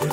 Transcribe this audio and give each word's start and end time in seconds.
All 0.00 0.04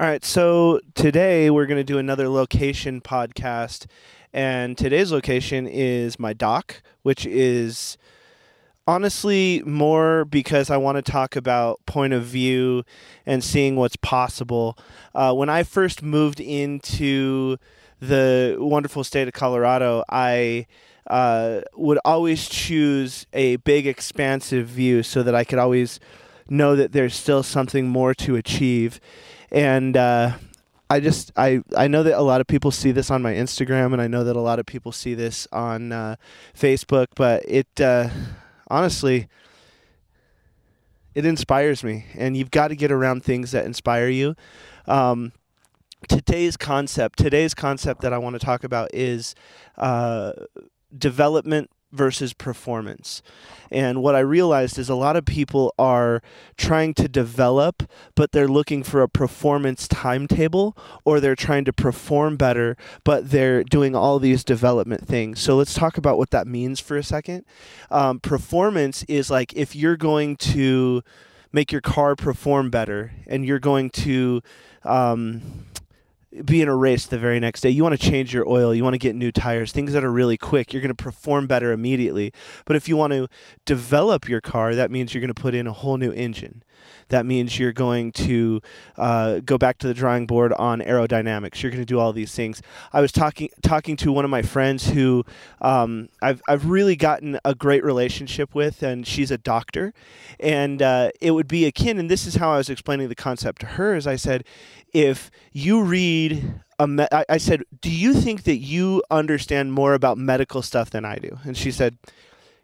right, 0.00 0.22
so 0.22 0.80
today 0.94 1.48
we're 1.48 1.64
going 1.64 1.78
to 1.78 1.84
do 1.84 1.96
another 1.96 2.28
location 2.28 3.00
podcast, 3.00 3.86
and 4.34 4.76
today's 4.76 5.10
location 5.10 5.66
is 5.66 6.18
my 6.18 6.34
dock, 6.34 6.82
which 7.04 7.24
is 7.24 7.96
honestly 8.86 9.62
more 9.64 10.24
because 10.24 10.70
I 10.70 10.76
want 10.76 10.96
to 10.96 11.02
talk 11.02 11.36
about 11.36 11.84
point 11.86 12.12
of 12.12 12.24
view 12.24 12.84
and 13.24 13.42
seeing 13.42 13.76
what's 13.76 13.96
possible. 13.96 14.78
Uh, 15.14 15.32
when 15.34 15.48
I 15.48 15.62
first 15.62 16.02
moved 16.02 16.40
into 16.40 17.56
the 18.00 18.56
wonderful 18.58 19.04
state 19.04 19.26
of 19.28 19.34
Colorado, 19.34 20.04
I 20.08 20.66
uh, 21.06 21.60
would 21.74 21.98
always 22.04 22.48
choose 22.48 23.26
a 23.32 23.56
big, 23.56 23.86
expansive 23.86 24.66
view 24.66 25.02
so 25.02 25.22
that 25.22 25.34
I 25.34 25.44
could 25.44 25.58
always 25.58 26.00
know 26.48 26.76
that 26.76 26.92
there's 26.92 27.14
still 27.14 27.42
something 27.42 27.88
more 27.88 28.14
to 28.14 28.36
achieve 28.36 29.00
and 29.50 29.96
uh, 29.96 30.32
I 30.88 31.00
just 31.00 31.32
I 31.36 31.62
I 31.76 31.88
know 31.88 32.02
that 32.02 32.18
a 32.18 32.22
lot 32.22 32.40
of 32.40 32.46
people 32.46 32.70
see 32.70 32.92
this 32.92 33.10
on 33.10 33.22
my 33.22 33.32
Instagram, 33.32 33.92
and 33.92 34.00
I 34.00 34.06
know 34.06 34.24
that 34.24 34.36
a 34.36 34.40
lot 34.40 34.58
of 34.58 34.66
people 34.66 34.92
see 34.92 35.14
this 35.14 35.48
on 35.52 35.92
uh, 35.92 36.16
Facebook, 36.56 37.06
but 37.14 37.42
it 37.48 37.80
uh, 37.80 38.08
honestly 38.68 39.28
it 41.16 41.24
inspires 41.24 41.82
me, 41.82 42.04
and 42.14 42.36
you've 42.36 42.50
got 42.50 42.68
to 42.68 42.76
get 42.76 42.92
around 42.92 43.24
things 43.24 43.52
that 43.52 43.64
inspire 43.64 44.08
you. 44.08 44.36
Um, 44.86 45.32
today's 46.10 46.58
concept, 46.58 47.18
today's 47.18 47.54
concept 47.54 48.02
that 48.02 48.12
I 48.12 48.18
want 48.18 48.34
to 48.34 48.38
talk 48.38 48.64
about 48.64 48.90
is 48.92 49.34
uh, 49.78 50.32
development 50.96 51.70
versus 51.96 52.32
performance. 52.32 53.22
And 53.70 54.02
what 54.02 54.14
I 54.14 54.20
realized 54.20 54.78
is 54.78 54.88
a 54.88 54.94
lot 54.94 55.16
of 55.16 55.24
people 55.24 55.74
are 55.78 56.22
trying 56.56 56.94
to 56.94 57.08
develop, 57.08 57.82
but 58.14 58.32
they're 58.32 58.48
looking 58.48 58.82
for 58.82 59.02
a 59.02 59.08
performance 59.08 59.88
timetable 59.88 60.76
or 61.04 61.20
they're 61.20 61.34
trying 61.34 61.64
to 61.64 61.72
perform 61.72 62.36
better, 62.36 62.76
but 63.04 63.30
they're 63.30 63.64
doing 63.64 63.96
all 63.96 64.18
these 64.18 64.44
development 64.44 65.06
things. 65.06 65.40
So 65.40 65.56
let's 65.56 65.74
talk 65.74 65.98
about 65.98 66.18
what 66.18 66.30
that 66.30 66.46
means 66.46 66.80
for 66.80 66.96
a 66.96 67.02
second. 67.02 67.44
Um, 67.90 68.20
performance 68.20 69.02
is 69.04 69.30
like 69.30 69.52
if 69.54 69.74
you're 69.74 69.96
going 69.96 70.36
to 70.36 71.02
make 71.52 71.72
your 71.72 71.80
car 71.80 72.14
perform 72.14 72.70
better 72.70 73.12
and 73.26 73.44
you're 73.44 73.58
going 73.58 73.90
to. 73.90 74.42
Um, 74.84 75.66
be 76.44 76.60
in 76.60 76.68
a 76.68 76.76
race 76.76 77.06
the 77.06 77.18
very 77.18 77.40
next 77.40 77.60
day. 77.60 77.70
You 77.70 77.82
want 77.82 77.98
to 77.98 78.10
change 78.10 78.34
your 78.34 78.48
oil, 78.48 78.74
you 78.74 78.82
want 78.82 78.94
to 78.94 78.98
get 78.98 79.14
new 79.14 79.32
tires, 79.32 79.72
things 79.72 79.92
that 79.92 80.04
are 80.04 80.12
really 80.12 80.36
quick. 80.36 80.72
You're 80.72 80.82
going 80.82 80.94
to 80.94 81.02
perform 81.02 81.46
better 81.46 81.72
immediately. 81.72 82.32
But 82.64 82.76
if 82.76 82.88
you 82.88 82.96
want 82.96 83.12
to 83.12 83.28
develop 83.64 84.28
your 84.28 84.40
car, 84.40 84.74
that 84.74 84.90
means 84.90 85.14
you're 85.14 85.20
going 85.20 85.32
to 85.32 85.40
put 85.40 85.54
in 85.54 85.66
a 85.66 85.72
whole 85.72 85.96
new 85.96 86.12
engine. 86.12 86.62
That 87.08 87.24
means 87.24 87.58
you're 87.58 87.72
going 87.72 88.12
to 88.12 88.60
uh, 88.96 89.40
go 89.40 89.58
back 89.58 89.78
to 89.78 89.86
the 89.86 89.94
drawing 89.94 90.26
board 90.26 90.52
on 90.54 90.80
aerodynamics. 90.80 91.62
You're 91.62 91.70
going 91.70 91.82
to 91.82 91.86
do 91.86 92.00
all 92.00 92.12
these 92.12 92.34
things. 92.34 92.62
I 92.92 93.00
was 93.00 93.12
talking 93.12 93.48
talking 93.62 93.96
to 93.98 94.12
one 94.12 94.24
of 94.24 94.30
my 94.30 94.42
friends 94.42 94.90
who 94.90 95.24
um, 95.60 96.08
I've 96.20 96.42
I've 96.48 96.66
really 96.66 96.96
gotten 96.96 97.38
a 97.44 97.54
great 97.54 97.84
relationship 97.84 98.54
with, 98.54 98.82
and 98.82 99.06
she's 99.06 99.30
a 99.30 99.38
doctor, 99.38 99.92
and 100.40 100.82
uh, 100.82 101.10
it 101.20 101.30
would 101.30 101.48
be 101.48 101.64
akin. 101.64 101.98
And 101.98 102.10
this 102.10 102.26
is 102.26 102.36
how 102.36 102.50
I 102.50 102.56
was 102.56 102.70
explaining 102.70 103.08
the 103.08 103.14
concept 103.14 103.60
to 103.60 103.66
her. 103.66 103.94
As 103.94 104.06
I 104.06 104.16
said, 104.16 104.44
if 104.92 105.30
you 105.52 105.82
read 105.82 106.60
a 106.78 106.86
me- 106.88 107.06
I 107.28 107.38
said, 107.38 107.62
"Do 107.80 107.90
you 107.90 108.14
think 108.14 108.42
that 108.44 108.56
you 108.56 109.02
understand 109.10 109.72
more 109.72 109.94
about 109.94 110.18
medical 110.18 110.60
stuff 110.62 110.90
than 110.90 111.04
I 111.04 111.16
do?" 111.16 111.38
And 111.44 111.56
she 111.56 111.70
said, 111.70 111.98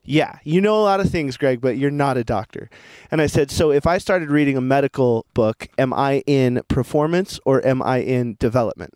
yeah, 0.05 0.39
you 0.43 0.61
know 0.61 0.77
a 0.77 0.83
lot 0.83 1.01
of 1.01 1.11
things, 1.11 1.37
Greg, 1.37 1.61
but 1.61 1.79
you're 1.79 1.91
not 1.91 2.17
a 2.17 2.25
doctor. 2.25 2.69
And 3.11 3.21
I 3.21 3.27
said, 3.27 3.51
so 3.51 3.71
if 3.71 3.87
I 3.87 3.99
started 3.99 4.31
reading 4.31 4.57
a 4.57 4.61
medical 4.61 5.27
book, 5.33 5.69
am 5.79 5.93
I 5.93 6.23
in 6.27 6.63
performance 6.69 7.39
or 7.45 7.65
am 7.65 7.83
I 7.83 7.99
in 7.99 8.37
development? 8.41 8.95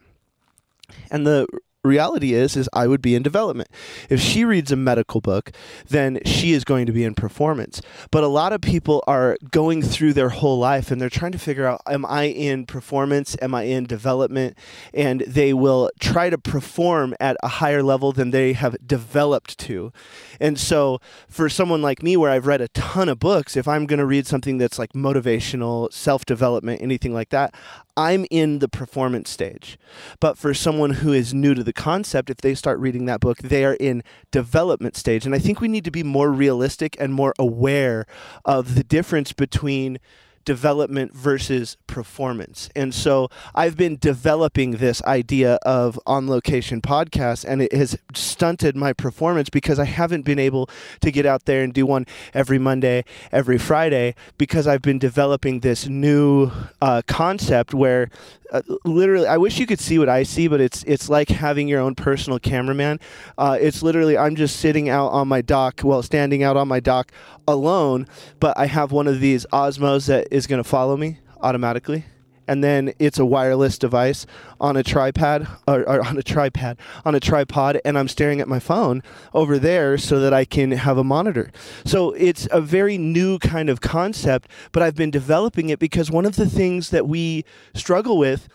And 1.10 1.26
the 1.26 1.46
reality 1.86 2.34
is 2.34 2.56
is 2.56 2.68
I 2.72 2.86
would 2.86 3.00
be 3.00 3.14
in 3.14 3.22
development. 3.22 3.70
If 4.10 4.20
she 4.20 4.44
reads 4.44 4.72
a 4.72 4.76
medical 4.76 5.20
book, 5.20 5.52
then 5.88 6.18
she 6.24 6.52
is 6.52 6.64
going 6.64 6.86
to 6.86 6.92
be 6.92 7.04
in 7.04 7.14
performance. 7.14 7.80
But 8.10 8.24
a 8.24 8.28
lot 8.28 8.52
of 8.52 8.60
people 8.60 9.02
are 9.06 9.36
going 9.50 9.82
through 9.82 10.12
their 10.12 10.30
whole 10.30 10.58
life 10.58 10.90
and 10.90 11.00
they're 11.00 11.08
trying 11.08 11.32
to 11.32 11.38
figure 11.38 11.66
out 11.66 11.80
am 11.86 12.04
I 12.04 12.24
in 12.24 12.66
performance? 12.66 13.36
Am 13.40 13.54
I 13.54 13.62
in 13.62 13.84
development? 13.84 14.56
And 14.92 15.20
they 15.22 15.52
will 15.52 15.90
try 16.00 16.30
to 16.30 16.38
perform 16.38 17.14
at 17.20 17.36
a 17.42 17.48
higher 17.48 17.82
level 17.82 18.12
than 18.12 18.30
they 18.30 18.52
have 18.52 18.76
developed 18.86 19.58
to. 19.60 19.92
And 20.40 20.58
so 20.58 21.00
for 21.28 21.48
someone 21.48 21.82
like 21.82 22.02
me 22.02 22.16
where 22.16 22.30
I've 22.30 22.46
read 22.46 22.60
a 22.60 22.68
ton 22.68 23.08
of 23.08 23.18
books, 23.18 23.56
if 23.56 23.68
I'm 23.68 23.86
going 23.86 23.98
to 23.98 24.06
read 24.06 24.26
something 24.26 24.58
that's 24.58 24.78
like 24.78 24.92
motivational, 24.92 25.92
self-development, 25.92 26.82
anything 26.82 27.14
like 27.14 27.30
that, 27.30 27.54
I'm 27.96 28.26
in 28.30 28.58
the 28.58 28.68
performance 28.68 29.30
stage. 29.30 29.78
But 30.20 30.36
for 30.36 30.52
someone 30.52 30.90
who 30.90 31.12
is 31.12 31.32
new 31.32 31.54
to 31.54 31.64
the 31.64 31.72
concept, 31.76 32.30
if 32.30 32.38
they 32.38 32.54
start 32.54 32.78
reading 32.80 33.04
that 33.06 33.20
book, 33.20 33.38
they 33.38 33.64
are 33.64 33.74
in 33.74 34.02
development 34.32 34.96
stage. 34.96 35.24
And 35.24 35.34
I 35.34 35.38
think 35.38 35.60
we 35.60 35.68
need 35.68 35.84
to 35.84 35.90
be 35.90 36.02
more 36.02 36.32
realistic 36.32 36.96
and 36.98 37.14
more 37.14 37.34
aware 37.38 38.06
of 38.44 38.74
the 38.74 38.82
difference 38.82 39.32
between 39.32 39.98
development 40.46 41.12
versus 41.14 41.76
performance. 41.86 42.70
And 42.74 42.94
so 42.94 43.28
I've 43.54 43.76
been 43.76 43.98
developing 44.00 44.78
this 44.78 45.02
idea 45.02 45.56
of 45.62 46.00
on 46.06 46.28
location 46.28 46.80
podcasts, 46.80 47.44
and 47.46 47.60
it 47.60 47.72
has 47.74 47.98
stunted 48.14 48.74
my 48.74 48.94
performance 48.94 49.50
because 49.50 49.78
I 49.78 49.84
haven't 49.84 50.22
been 50.22 50.38
able 50.38 50.70
to 51.02 51.10
get 51.10 51.26
out 51.26 51.44
there 51.44 51.62
and 51.62 51.74
do 51.74 51.84
one 51.84 52.06
every 52.32 52.58
Monday, 52.58 53.04
every 53.30 53.58
Friday, 53.58 54.14
because 54.38 54.66
I've 54.66 54.82
been 54.82 54.98
developing 54.98 55.60
this 55.60 55.86
new 55.86 56.50
uh, 56.80 57.02
concept 57.06 57.74
where 57.74 58.08
uh, 58.52 58.62
literally 58.84 59.26
i 59.26 59.36
wish 59.36 59.58
you 59.58 59.66
could 59.66 59.80
see 59.80 59.98
what 59.98 60.08
i 60.08 60.22
see 60.22 60.46
but 60.46 60.60
it's 60.60 60.84
it's 60.84 61.08
like 61.08 61.28
having 61.28 61.66
your 61.66 61.80
own 61.80 61.94
personal 61.94 62.38
cameraman 62.38 63.00
uh, 63.38 63.58
it's 63.60 63.82
literally 63.82 64.16
i'm 64.16 64.36
just 64.36 64.56
sitting 64.56 64.88
out 64.88 65.08
on 65.08 65.26
my 65.26 65.40
dock 65.40 65.80
well 65.82 66.02
standing 66.02 66.42
out 66.42 66.56
on 66.56 66.68
my 66.68 66.78
dock 66.78 67.10
alone 67.48 68.06
but 68.38 68.56
i 68.56 68.66
have 68.66 68.92
one 68.92 69.06
of 69.06 69.20
these 69.20 69.46
osmos 69.52 70.06
that 70.06 70.28
is 70.36 70.46
going 70.46 70.62
to 70.62 70.68
follow 70.68 70.96
me 70.96 71.18
automatically. 71.40 72.04
And 72.48 72.62
then 72.62 72.92
it's 73.00 73.18
a 73.18 73.24
wireless 73.26 73.76
device 73.76 74.24
on 74.60 74.76
a 74.76 74.84
tripod 74.84 75.48
or, 75.66 75.80
or, 75.80 76.06
on 76.06 76.16
a 76.16 76.22
tripod 76.22 76.78
on 77.04 77.14
a 77.14 77.18
tripod 77.18 77.80
and 77.84 77.98
i'm 77.98 78.06
staring 78.06 78.40
at 78.40 78.46
my 78.46 78.60
phone 78.60 79.02
over 79.34 79.58
there 79.58 79.98
so 79.98 80.20
that 80.20 80.32
i 80.32 80.44
can 80.44 80.70
have 80.70 80.96
a 80.96 81.02
monitor. 81.02 81.50
So 81.84 82.12
it's 82.12 82.46
a 82.52 82.60
very 82.60 82.98
new 82.98 83.40
kind 83.40 83.68
of 83.68 83.80
concept 83.80 84.48
but 84.70 84.82
i've 84.82 84.94
been 84.94 85.10
developing 85.10 85.70
it 85.70 85.80
because 85.80 86.08
one 86.08 86.24
of 86.24 86.36
the 86.36 86.48
things 86.48 86.90
that 86.90 87.08
we 87.08 87.44
struggle 87.74 88.16
with 88.16 88.48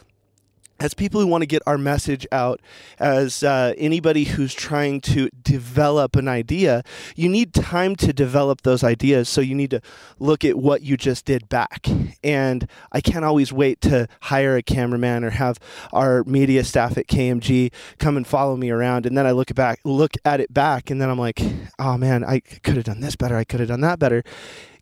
as 0.81 0.95
people 0.95 1.21
who 1.21 1.27
want 1.27 1.43
to 1.43 1.45
get 1.45 1.61
our 1.67 1.77
message 1.77 2.25
out, 2.31 2.59
as 2.97 3.43
uh, 3.43 3.73
anybody 3.77 4.23
who's 4.23 4.51
trying 4.51 4.99
to 4.99 5.29
develop 5.43 6.15
an 6.15 6.27
idea, 6.27 6.83
you 7.15 7.29
need 7.29 7.53
time 7.53 7.95
to 7.97 8.11
develop 8.11 8.61
those 8.61 8.83
ideas. 8.83 9.29
So 9.29 9.41
you 9.41 9.53
need 9.53 9.69
to 9.69 9.81
look 10.17 10.43
at 10.43 10.57
what 10.57 10.81
you 10.81 10.97
just 10.97 11.25
did 11.25 11.47
back. 11.49 11.87
And 12.23 12.67
I 12.91 12.99
can't 12.99 13.23
always 13.23 13.53
wait 13.53 13.79
to 13.81 14.07
hire 14.21 14.57
a 14.57 14.63
cameraman 14.63 15.23
or 15.23 15.29
have 15.29 15.59
our 15.93 16.23
media 16.23 16.63
staff 16.63 16.97
at 16.97 17.05
KMG 17.05 17.71
come 17.99 18.17
and 18.17 18.25
follow 18.25 18.57
me 18.57 18.71
around. 18.71 19.05
And 19.05 19.15
then 19.15 19.27
I 19.27 19.31
look 19.31 19.53
back, 19.53 19.81
look 19.83 20.13
at 20.25 20.39
it 20.39 20.51
back, 20.51 20.89
and 20.89 20.99
then 20.99 21.11
I'm 21.11 21.19
like, 21.19 21.41
oh 21.77 21.95
man, 21.95 22.23
I 22.23 22.39
could 22.39 22.75
have 22.75 22.85
done 22.85 23.01
this 23.01 23.15
better. 23.15 23.37
I 23.37 23.43
could 23.43 23.59
have 23.59 23.69
done 23.69 23.81
that 23.81 23.99
better 23.99 24.23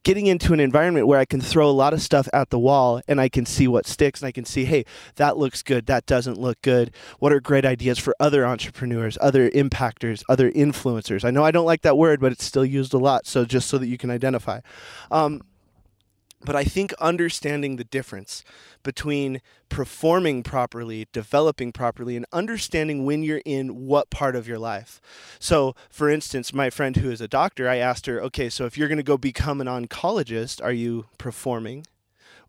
getting 0.04 0.28
into 0.28 0.54
an 0.54 0.60
environment 0.60 1.08
where 1.08 1.20
I 1.20 1.26
can 1.26 1.42
throw 1.42 1.70
a 1.70 1.72
lot 1.72 1.94
of 1.94 2.02
stuff 2.02 2.28
at 2.34 2.50
the 2.50 2.60
wall 2.60 3.02
and 3.08 3.20
I 3.20 3.30
can 3.30 3.46
see 3.46 3.68
what 3.68 3.86
sticks 3.86 4.22
and 4.22 4.28
I 4.28 4.32
can 4.32 4.46
see, 4.46 4.66
hey, 4.66 4.86
that 5.16 5.38
looks 5.38 5.62
good, 5.64 5.86
that 5.88 6.06
doesn't 6.06 6.40
look 6.40 6.62
good. 6.62 6.92
What 7.20 7.34
are 7.34 7.40
great 7.40 7.66
ideas 7.66 8.00
for 8.00 8.16
other 8.20 8.46
entrepreneurs, 8.46 9.18
other 9.22 9.50
impactors, 9.50 10.24
other 10.30 10.52
influencers? 10.52 11.26
I 11.26 11.32
know 11.32 11.44
I 11.44 11.52
don't 11.52 11.66
like 11.66 11.82
that 11.82 11.98
word, 11.98 12.20
but 12.20 12.32
it's 12.32 12.44
still 12.44 12.66
used 12.66 12.94
a 12.94 12.98
lot. 12.98 13.26
So 13.26 13.46
just 13.46 13.70
so 13.70 13.78
that 13.78 13.88
you 13.88 13.98
can 13.98 14.10
identify. 14.10 14.60
Um, 15.12 15.42
but 16.46 16.56
I 16.56 16.64
think 16.64 16.94
understanding 16.94 17.76
the 17.76 17.84
difference 17.84 18.44
between 18.84 19.42
performing 19.68 20.42
properly, 20.42 21.08
developing 21.12 21.72
properly, 21.72 22.16
and 22.16 22.26
understanding 22.32 23.06
when 23.06 23.24
you're 23.24 23.42
in 23.46 23.86
what 23.86 24.10
part 24.10 24.36
of 24.36 24.48
your 24.48 24.60
life. 24.60 25.02
So, 25.40 25.76
for 25.90 26.10
instance, 26.10 26.54
my 26.54 26.70
friend 26.70 26.96
who 26.96 27.12
is 27.12 27.22
a 27.22 27.28
doctor, 27.28 27.68
I 27.68 27.78
asked 27.78 28.06
her, 28.06 28.22
okay, 28.24 28.50
so 28.50 28.66
if 28.66 28.78
you're 28.78 28.88
going 28.88 28.98
to 28.98 29.04
go 29.04 29.18
become 29.18 29.60
an 29.62 29.68
oncologist, 29.68 30.64
are 30.64 30.72
you 30.72 31.06
performing? 31.18 31.86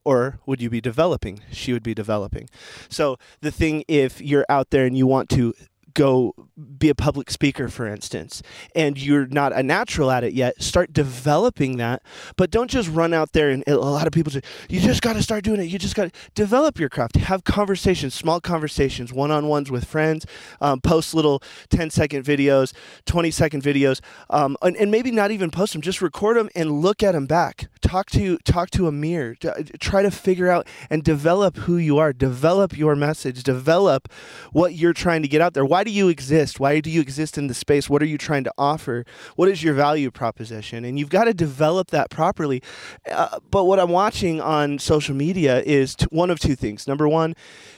Or 0.02 0.38
would 0.46 0.62
you 0.62 0.70
be 0.70 0.81
developing? 0.81 1.40
She 1.52 1.75
would 1.75 1.82
be 1.82 1.94
developing. 1.94 2.48
So, 2.88 3.19
the 3.40 3.50
thing, 3.50 3.84
if 3.86 4.20
you're 4.20 4.46
out 4.48 4.70
there 4.70 4.86
and 4.86 4.96
you 4.96 5.06
want 5.06 5.28
to 5.31 5.52
go 5.94 6.34
be 6.78 6.88
a 6.88 6.94
public 6.94 7.31
speaker, 7.31 7.69
for 7.69 7.87
instance, 7.87 8.42
and 8.75 8.98
you're 8.98 9.26
not 9.26 9.52
a 9.52 9.62
natural 9.62 10.10
at 10.10 10.25
it 10.25 10.32
yet, 10.32 10.60
start 10.62 10.92
developing 10.92 11.76
that. 11.78 12.02
But 12.37 12.50
don't 12.50 12.70
just 12.70 12.88
run 12.88 13.14
out 13.14 13.32
there 13.32 13.50
and 13.50 13.64
a 13.66 13.76
lot 13.76 14.06
of 14.06 14.12
people 14.12 14.32
say, 14.32 14.42
you 14.69 14.81
just 14.81 15.02
got 15.02 15.14
to 15.14 15.22
start 15.22 15.44
doing 15.44 15.60
it. 15.60 15.64
You 15.64 15.78
just 15.78 15.94
got 15.94 16.12
to 16.12 16.31
develop 16.34 16.78
your 16.78 16.88
craft. 16.88 17.16
Have 17.16 17.44
conversations, 17.44 18.14
small 18.14 18.40
conversations, 18.40 19.12
one 19.12 19.31
on 19.31 19.48
ones 19.48 19.70
with 19.70 19.84
friends, 19.84 20.26
um, 20.60 20.81
post 20.81 21.14
little 21.14 21.42
10 21.70 21.90
second 21.90 22.25
videos, 22.25 22.72
20 23.06 23.31
second 23.31 23.62
videos, 23.62 24.00
um, 24.28 24.56
and, 24.62 24.76
and, 24.76 24.90
maybe 24.90 25.10
not 25.12 25.31
even 25.31 25.50
post 25.50 25.72
them, 25.72 25.82
just 25.82 26.02
record 26.02 26.36
them 26.36 26.50
and 26.54 26.82
look 26.82 27.02
at 27.02 27.12
them 27.12 27.26
back. 27.26 27.69
Talk 27.81 28.10
to, 28.10 28.38
talk 28.38 28.70
to 28.70 28.88
a 28.88 28.93
mirror. 28.93 29.36
Try 29.78 30.02
to 30.02 30.10
figure 30.10 30.50
out 30.50 30.66
and 30.90 31.02
develop 31.02 31.56
who 31.56 31.76
you 31.76 31.98
are, 31.98 32.12
develop 32.12 32.76
your 32.76 32.96
message, 32.96 33.43
develop 33.43 34.08
what 34.52 34.75
you're 34.75 34.93
trying 34.93 35.22
to 35.22 35.28
get 35.28 35.40
out 35.40 35.54
there. 35.54 35.64
Why 35.81 35.85
do 35.85 35.93
you 35.93 36.11
exist? 36.11 36.61
Why 36.61 36.79
do 36.81 36.91
you 36.91 37.00
exist 37.00 37.38
in 37.38 37.47
the 37.47 37.55
space? 37.55 37.88
What 37.88 38.03
are 38.03 38.06
you 38.06 38.19
trying 38.19 38.44
to 38.44 38.53
offer? 38.59 39.06
What 39.37 39.49
is 39.49 39.62
your 39.62 39.73
value 39.73 40.11
proposition? 40.11 40.85
And 40.85 40.99
you've 40.99 41.09
got 41.09 41.25
to 41.25 41.32
develop 41.32 41.91
that 41.91 42.11
properly. 42.11 42.62
Uh, 43.11 43.38
but 43.50 43.65
what 43.65 43.81
I'm 43.81 43.88
watching 43.88 44.43
on 44.43 44.79
social 44.79 45.15
media 45.15 45.62
is 45.62 45.94
t- 45.94 46.05
one 46.11 46.29
of 46.29 46.38
two 46.38 46.55
things. 46.55 46.87
Number 46.87 47.09
one, 47.09 47.35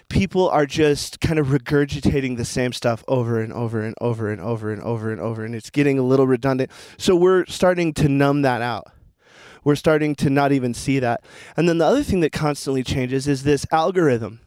people 0.08 0.48
are 0.48 0.66
just 0.66 1.20
kind 1.20 1.38
of 1.38 1.46
regurgitating 1.46 2.38
the 2.38 2.44
same 2.44 2.72
stuff 2.72 3.04
over 3.06 3.40
and 3.40 3.52
over 3.52 3.82
and 3.82 3.94
over 4.00 4.32
and 4.32 4.40
over 4.40 4.72
and 4.72 4.82
over 4.82 5.12
and 5.12 5.20
over, 5.20 5.44
and 5.44 5.54
it's 5.54 5.70
getting 5.70 5.96
a 5.96 6.02
little 6.02 6.26
redundant. 6.26 6.72
So 6.98 7.14
we're 7.14 7.46
starting 7.46 7.94
to 7.94 8.08
numb 8.08 8.42
that 8.42 8.62
out 8.62 8.90
we're 9.62 9.76
starting 9.76 10.16
to 10.16 10.28
not 10.28 10.50
even 10.50 10.74
see 10.74 10.98
that. 10.98 11.24
And 11.56 11.68
then 11.68 11.78
the 11.78 11.84
other 11.84 12.02
thing 12.02 12.18
that 12.22 12.32
constantly 12.32 12.82
changes 12.82 13.28
is 13.28 13.44
this 13.44 13.64
algorithm 13.70 14.40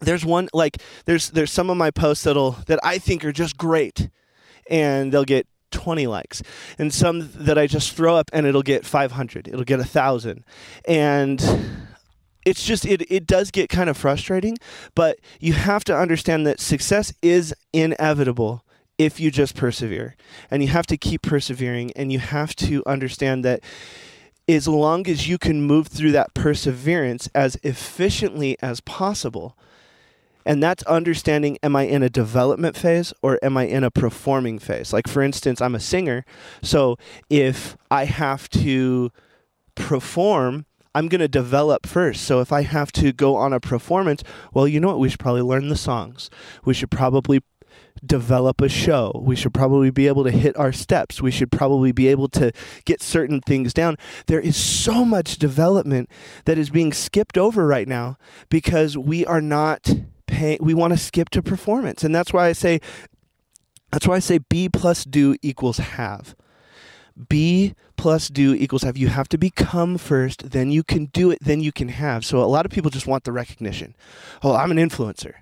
there's 0.00 0.24
one 0.24 0.48
like 0.52 0.78
there's 1.04 1.30
there's 1.30 1.52
some 1.52 1.70
of 1.70 1.76
my 1.76 1.90
posts 1.90 2.24
that'll 2.24 2.52
that 2.66 2.78
I 2.82 2.98
think 2.98 3.24
are 3.24 3.32
just 3.32 3.56
great 3.56 4.08
and 4.70 5.12
they'll 5.12 5.24
get 5.24 5.46
20 5.70 6.06
likes. 6.06 6.42
And 6.78 6.92
some 6.92 7.30
that 7.34 7.58
I 7.58 7.66
just 7.66 7.92
throw 7.92 8.16
up 8.16 8.30
and 8.32 8.46
it'll 8.46 8.62
get 8.62 8.84
500 8.86 9.48
it'll 9.48 9.64
get 9.64 9.80
a 9.80 9.84
thousand. 9.84 10.44
And 10.86 11.42
it's 12.44 12.64
just 12.64 12.86
it, 12.86 13.10
it 13.10 13.26
does 13.26 13.50
get 13.50 13.68
kind 13.68 13.90
of 13.90 13.96
frustrating 13.96 14.56
but 14.94 15.18
you 15.40 15.52
have 15.52 15.84
to 15.84 15.96
understand 15.96 16.46
that 16.46 16.60
success 16.60 17.12
is 17.20 17.54
inevitable 17.72 18.64
if 18.98 19.20
you 19.20 19.30
just 19.30 19.54
persevere. 19.54 20.16
And 20.50 20.62
you 20.62 20.68
have 20.68 20.86
to 20.86 20.96
keep 20.96 21.22
persevering 21.22 21.92
and 21.94 22.12
you 22.12 22.18
have 22.18 22.54
to 22.56 22.84
understand 22.86 23.44
that 23.44 23.62
as 24.48 24.66
long 24.66 25.06
as 25.06 25.28
you 25.28 25.38
can 25.38 25.62
move 25.62 25.88
through 25.88 26.12
that 26.12 26.32
perseverance 26.34 27.28
as 27.34 27.56
efficiently 27.62 28.56
as 28.62 28.80
possible 28.80 29.56
and 30.48 30.62
that's 30.62 30.82
understanding 30.84 31.58
am 31.62 31.76
I 31.76 31.82
in 31.82 32.02
a 32.02 32.08
development 32.08 32.74
phase 32.74 33.12
or 33.22 33.38
am 33.42 33.58
I 33.58 33.64
in 33.64 33.84
a 33.84 33.90
performing 33.90 34.58
phase? 34.58 34.94
Like, 34.94 35.06
for 35.06 35.20
instance, 35.20 35.60
I'm 35.60 35.74
a 35.74 35.80
singer. 35.80 36.24
So 36.62 36.96
if 37.28 37.76
I 37.90 38.06
have 38.06 38.48
to 38.50 39.10
perform, 39.74 40.64
I'm 40.94 41.08
going 41.08 41.20
to 41.20 41.28
develop 41.28 41.86
first. 41.86 42.24
So 42.24 42.40
if 42.40 42.50
I 42.50 42.62
have 42.62 42.90
to 42.92 43.12
go 43.12 43.36
on 43.36 43.52
a 43.52 43.60
performance, 43.60 44.24
well, 44.54 44.66
you 44.66 44.80
know 44.80 44.88
what? 44.88 44.98
We 44.98 45.10
should 45.10 45.20
probably 45.20 45.42
learn 45.42 45.68
the 45.68 45.76
songs. 45.76 46.30
We 46.64 46.72
should 46.72 46.90
probably 46.90 47.42
develop 48.02 48.62
a 48.62 48.70
show. 48.70 49.20
We 49.22 49.36
should 49.36 49.52
probably 49.52 49.90
be 49.90 50.08
able 50.08 50.24
to 50.24 50.30
hit 50.30 50.56
our 50.56 50.72
steps. 50.72 51.20
We 51.20 51.30
should 51.30 51.52
probably 51.52 51.92
be 51.92 52.08
able 52.08 52.28
to 52.28 52.52
get 52.86 53.02
certain 53.02 53.42
things 53.42 53.74
down. 53.74 53.98
There 54.28 54.40
is 54.40 54.56
so 54.56 55.04
much 55.04 55.36
development 55.36 56.08
that 56.46 56.56
is 56.56 56.70
being 56.70 56.94
skipped 56.94 57.36
over 57.36 57.66
right 57.66 57.86
now 57.86 58.16
because 58.48 58.96
we 58.96 59.26
are 59.26 59.42
not 59.42 59.94
pay 60.28 60.58
we 60.60 60.74
want 60.74 60.92
to 60.92 60.98
skip 60.98 61.30
to 61.30 61.42
performance. 61.42 62.04
And 62.04 62.14
that's 62.14 62.32
why 62.32 62.46
i 62.46 62.52
say 62.52 62.80
that's 63.90 64.06
why 64.06 64.16
i 64.16 64.18
say 64.20 64.38
be 64.38 64.68
plus 64.68 65.04
do 65.04 65.36
equals 65.42 65.78
have. 65.78 66.36
Be 67.28 67.74
plus 67.96 68.28
do 68.28 68.54
equals 68.54 68.82
have. 68.82 68.96
You 68.96 69.08
have 69.08 69.28
to 69.30 69.38
become 69.38 69.98
first 69.98 70.50
then 70.50 70.70
you 70.70 70.84
can 70.84 71.06
do 71.06 71.30
it 71.32 71.38
then 71.40 71.60
you 71.60 71.72
can 71.72 71.88
have. 71.88 72.24
So 72.24 72.38
a 72.38 72.46
lot 72.46 72.64
of 72.64 72.70
people 72.70 72.90
just 72.90 73.08
want 73.08 73.24
the 73.24 73.32
recognition. 73.32 73.96
Oh 74.42 74.54
i'm 74.54 74.70
an 74.70 74.78
influencer. 74.78 75.34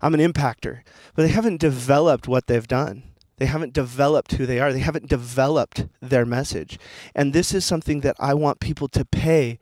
I'm 0.00 0.14
an 0.14 0.20
impactor. 0.20 0.82
But 1.14 1.22
they 1.22 1.28
haven't 1.28 1.60
developed 1.60 2.28
what 2.28 2.46
they've 2.46 2.66
done. 2.66 3.02
They 3.38 3.46
haven't 3.46 3.72
developed 3.72 4.32
who 4.32 4.46
they 4.46 4.58
are. 4.58 4.72
They 4.72 4.80
haven't 4.80 5.08
developed 5.08 5.86
their 6.00 6.26
message. 6.26 6.78
And 7.14 7.32
this 7.32 7.54
is 7.54 7.64
something 7.64 8.00
that 8.00 8.16
i 8.18 8.34
want 8.34 8.60
people 8.60 8.88
to 8.88 9.04
pay 9.04 9.58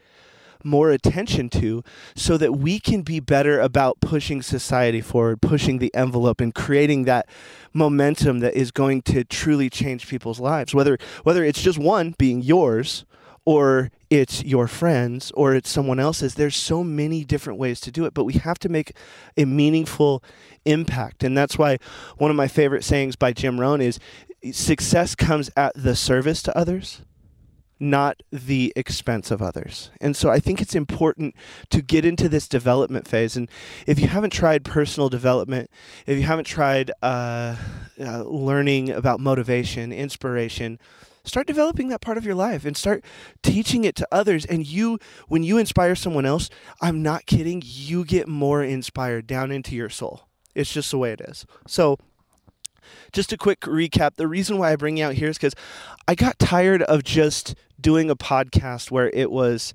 more 0.66 0.90
attention 0.90 1.48
to 1.50 1.82
so 2.14 2.36
that 2.36 2.52
we 2.54 2.78
can 2.78 3.02
be 3.02 3.20
better 3.20 3.60
about 3.60 4.00
pushing 4.00 4.42
society 4.42 5.00
forward, 5.00 5.40
pushing 5.40 5.78
the 5.78 5.94
envelope 5.94 6.40
and 6.40 6.54
creating 6.54 7.04
that 7.04 7.28
momentum 7.72 8.40
that 8.40 8.54
is 8.54 8.70
going 8.70 9.02
to 9.02 9.24
truly 9.24 9.70
change 9.70 10.08
people's 10.08 10.40
lives. 10.40 10.74
Whether 10.74 10.98
whether 11.22 11.44
it's 11.44 11.62
just 11.62 11.78
one 11.78 12.14
being 12.18 12.42
yours 12.42 13.04
or 13.46 13.90
it's 14.10 14.44
your 14.44 14.66
friends 14.66 15.30
or 15.34 15.54
it's 15.54 15.70
someone 15.70 15.98
else's 15.98 16.34
there's 16.34 16.56
so 16.56 16.84
many 16.84 17.24
different 17.24 17.58
ways 17.58 17.80
to 17.80 17.90
do 17.90 18.04
it 18.04 18.12
but 18.12 18.24
we 18.24 18.34
have 18.34 18.58
to 18.58 18.68
make 18.68 18.92
a 19.36 19.44
meaningful 19.44 20.22
impact 20.64 21.24
and 21.24 21.36
that's 21.38 21.56
why 21.56 21.78
one 22.18 22.30
of 22.30 22.36
my 22.36 22.48
favorite 22.48 22.84
sayings 22.84 23.16
by 23.16 23.32
Jim 23.32 23.58
Rohn 23.60 23.80
is 23.80 23.98
success 24.52 25.14
comes 25.14 25.50
at 25.56 25.72
the 25.74 25.96
service 25.96 26.42
to 26.42 26.56
others 26.56 27.02
not 27.78 28.22
the 28.32 28.72
expense 28.74 29.30
of 29.30 29.42
others. 29.42 29.90
And 30.00 30.16
so 30.16 30.30
I 30.30 30.40
think 30.40 30.60
it's 30.60 30.74
important 30.74 31.34
to 31.70 31.82
get 31.82 32.04
into 32.04 32.28
this 32.28 32.48
development 32.48 33.06
phase. 33.06 33.36
And 33.36 33.50
if 33.86 33.98
you 33.98 34.08
haven't 34.08 34.32
tried 34.32 34.64
personal 34.64 35.08
development, 35.08 35.70
if 36.06 36.16
you 36.16 36.24
haven't 36.24 36.46
tried 36.46 36.90
uh, 37.02 37.56
uh, 38.00 38.22
learning 38.22 38.90
about 38.90 39.20
motivation, 39.20 39.92
inspiration, 39.92 40.78
start 41.24 41.46
developing 41.46 41.88
that 41.88 42.00
part 42.00 42.16
of 42.16 42.24
your 42.24 42.34
life 42.34 42.64
and 42.64 42.76
start 42.76 43.04
teaching 43.42 43.84
it 43.84 43.96
to 43.96 44.08
others. 44.10 44.46
And 44.46 44.66
you, 44.66 44.98
when 45.28 45.42
you 45.42 45.58
inspire 45.58 45.94
someone 45.94 46.24
else, 46.24 46.48
I'm 46.80 47.02
not 47.02 47.26
kidding, 47.26 47.62
you 47.64 48.04
get 48.04 48.28
more 48.28 48.62
inspired 48.62 49.26
down 49.26 49.50
into 49.50 49.74
your 49.74 49.90
soul. 49.90 50.28
It's 50.54 50.72
just 50.72 50.90
the 50.90 50.98
way 50.98 51.12
it 51.12 51.20
is. 51.20 51.44
So, 51.66 51.98
just 53.12 53.32
a 53.32 53.36
quick 53.36 53.60
recap. 53.60 54.16
The 54.16 54.26
reason 54.26 54.58
why 54.58 54.72
I 54.72 54.76
bring 54.76 54.96
you 54.96 55.04
out 55.04 55.14
here 55.14 55.28
is 55.28 55.38
because 55.38 55.54
I 56.06 56.14
got 56.14 56.38
tired 56.38 56.82
of 56.82 57.04
just 57.04 57.54
doing 57.80 58.10
a 58.10 58.16
podcast 58.16 58.90
where 58.90 59.10
it 59.10 59.30
was 59.30 59.74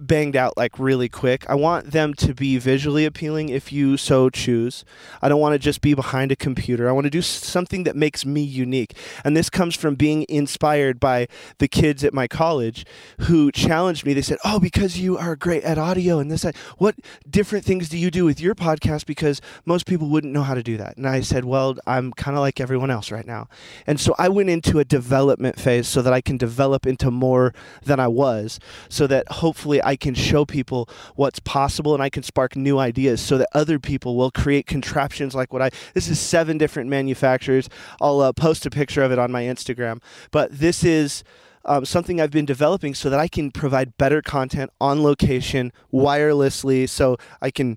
banged 0.00 0.36
out 0.36 0.56
like 0.56 0.78
really 0.78 1.08
quick. 1.08 1.48
I 1.48 1.54
want 1.54 1.92
them 1.92 2.14
to 2.14 2.34
be 2.34 2.58
visually 2.58 3.04
appealing 3.04 3.48
if 3.48 3.72
you 3.72 3.96
so 3.96 4.30
choose. 4.30 4.84
I 5.22 5.28
don't 5.28 5.40
want 5.40 5.54
to 5.54 5.58
just 5.58 5.80
be 5.80 5.94
behind 5.94 6.32
a 6.32 6.36
computer. 6.36 6.88
I 6.88 6.92
want 6.92 7.04
to 7.04 7.10
do 7.10 7.22
something 7.22 7.84
that 7.84 7.96
makes 7.96 8.24
me 8.24 8.42
unique. 8.42 8.96
And 9.24 9.36
this 9.36 9.50
comes 9.50 9.76
from 9.76 9.94
being 9.94 10.24
inspired 10.28 10.98
by 10.98 11.28
the 11.58 11.68
kids 11.68 12.04
at 12.04 12.14
my 12.14 12.26
college 12.26 12.84
who 13.20 13.52
challenged 13.52 14.06
me. 14.06 14.14
They 14.14 14.22
said, 14.22 14.38
"Oh, 14.44 14.58
because 14.58 14.98
you 14.98 15.18
are 15.18 15.36
great 15.36 15.62
at 15.64 15.78
audio 15.78 16.18
and 16.18 16.30
this 16.30 16.44
what 16.78 16.96
different 17.28 17.64
things 17.64 17.88
do 17.88 17.98
you 17.98 18.10
do 18.10 18.24
with 18.24 18.40
your 18.40 18.54
podcast 18.54 19.04
because 19.04 19.40
most 19.66 19.86
people 19.86 20.08
wouldn't 20.08 20.32
know 20.32 20.42
how 20.42 20.54
to 20.54 20.62
do 20.62 20.76
that." 20.78 20.96
And 20.96 21.06
I 21.06 21.20
said, 21.20 21.44
"Well, 21.44 21.76
I'm 21.86 22.12
kind 22.12 22.36
of 22.36 22.40
like 22.40 22.60
everyone 22.60 22.90
else 22.90 23.10
right 23.10 23.26
now." 23.26 23.48
And 23.86 24.00
so 24.00 24.14
I 24.18 24.28
went 24.28 24.48
into 24.48 24.78
a 24.78 24.84
development 24.84 25.60
phase 25.60 25.86
so 25.86 26.00
that 26.02 26.12
I 26.12 26.20
can 26.20 26.36
develop 26.36 26.86
into 26.86 27.10
more 27.10 27.52
than 27.84 28.00
I 28.00 28.08
was 28.08 28.58
so 28.88 29.06
that 29.06 29.30
hopefully 29.30 29.82
can 29.96 30.14
show 30.14 30.44
people 30.44 30.88
what's 31.16 31.38
possible 31.38 31.94
and 31.94 32.02
I 32.02 32.10
can 32.10 32.22
spark 32.22 32.56
new 32.56 32.78
ideas 32.78 33.20
so 33.20 33.38
that 33.38 33.48
other 33.52 33.78
people 33.78 34.16
will 34.16 34.30
create 34.30 34.66
contraptions 34.66 35.34
like 35.34 35.52
what 35.52 35.62
I. 35.62 35.70
This 35.94 36.08
is 36.08 36.18
seven 36.18 36.58
different 36.58 36.88
manufacturers. 36.88 37.68
I'll 38.00 38.20
uh, 38.20 38.32
post 38.32 38.66
a 38.66 38.70
picture 38.70 39.02
of 39.02 39.12
it 39.12 39.18
on 39.18 39.30
my 39.30 39.42
Instagram. 39.42 40.02
But 40.30 40.50
this 40.52 40.84
is. 40.84 41.24
Um, 41.62 41.84
something 41.84 42.22
I've 42.22 42.30
been 42.30 42.46
developing 42.46 42.94
so 42.94 43.10
that 43.10 43.20
I 43.20 43.28
can 43.28 43.50
provide 43.50 43.98
better 43.98 44.22
content 44.22 44.70
on 44.80 45.02
location 45.02 45.74
wirelessly 45.92 46.88
so 46.88 47.18
I 47.42 47.50
can 47.50 47.76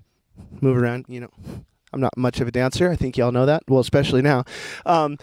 move 0.62 0.78
around. 0.78 1.04
You 1.06 1.20
know, 1.20 1.30
I'm 1.92 2.00
not 2.00 2.16
much 2.16 2.40
of 2.40 2.48
a 2.48 2.50
dancer. 2.50 2.90
I 2.90 2.96
think 2.96 3.18
y'all 3.18 3.30
know 3.30 3.44
that. 3.44 3.62
Well, 3.68 3.80
especially 3.80 4.22
now. 4.22 4.44
Um, 4.86 5.18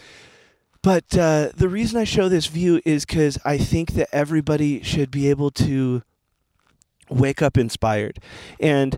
but 0.84 1.16
uh, 1.16 1.50
the 1.56 1.70
reason 1.70 2.00
I 2.00 2.06
show 2.06 2.28
this 2.28 2.48
view 2.48 2.82
is 2.86 3.06
because 3.06 3.38
I 3.46 3.58
think 3.58 3.92
that 3.94 4.10
everybody 4.12 4.82
should 4.82 5.12
be 5.12 5.30
able 5.30 5.52
to 5.52 6.02
wake 7.12 7.42
up 7.42 7.58
inspired. 7.58 8.20
And 8.60 8.98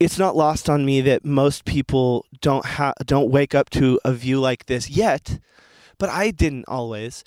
it's 0.00 0.18
not 0.18 0.36
lost 0.36 0.68
on 0.68 0.84
me 0.84 1.00
that 1.02 1.24
most 1.24 1.64
people 1.64 2.26
don't 2.40 2.64
ha- 2.64 2.94
don't 3.04 3.30
wake 3.30 3.54
up 3.54 3.70
to 3.70 4.00
a 4.04 4.12
view 4.12 4.40
like 4.40 4.66
this 4.66 4.90
yet, 4.90 5.38
but 5.98 6.08
I 6.10 6.30
didn't 6.30 6.64
always. 6.68 7.24